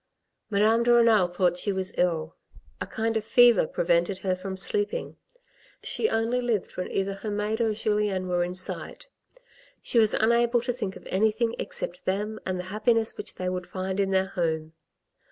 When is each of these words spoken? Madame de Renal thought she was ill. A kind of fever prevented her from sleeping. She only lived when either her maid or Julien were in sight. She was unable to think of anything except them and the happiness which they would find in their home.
Madame 0.49 0.81
de 0.81 0.91
Renal 0.91 1.27
thought 1.27 1.57
she 1.59 1.71
was 1.71 1.93
ill. 1.95 2.35
A 2.81 2.87
kind 2.87 3.15
of 3.15 3.23
fever 3.23 3.67
prevented 3.67 4.17
her 4.25 4.35
from 4.35 4.57
sleeping. 4.57 5.15
She 5.83 6.09
only 6.09 6.41
lived 6.41 6.75
when 6.75 6.91
either 6.91 7.13
her 7.13 7.29
maid 7.29 7.61
or 7.61 7.71
Julien 7.75 8.27
were 8.27 8.43
in 8.43 8.55
sight. 8.55 9.09
She 9.83 9.99
was 9.99 10.15
unable 10.15 10.59
to 10.61 10.73
think 10.73 10.95
of 10.95 11.05
anything 11.11 11.53
except 11.59 12.05
them 12.05 12.39
and 12.47 12.59
the 12.59 12.63
happiness 12.73 13.15
which 13.15 13.35
they 13.35 13.47
would 13.47 13.67
find 13.67 13.99
in 13.99 14.09
their 14.09 14.25
home. 14.29 14.73